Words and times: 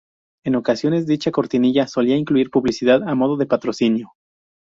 En 0.43 0.55
ocasiones, 0.55 1.05
dicha 1.05 1.29
cortinilla 1.31 1.85
solía 1.85 2.17
incluir 2.17 2.49
publicidad, 2.49 3.07
a 3.07 3.13
modo 3.13 3.37
de 3.37 3.45
patrocinio. 3.45 4.13